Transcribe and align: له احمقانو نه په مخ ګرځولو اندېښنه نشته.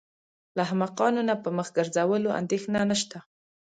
له 0.55 0.61
احمقانو 0.67 1.21
نه 1.29 1.35
په 1.43 1.49
مخ 1.57 1.67
ګرځولو 1.77 2.29
اندېښنه 2.39 2.79
نشته. 2.89 3.17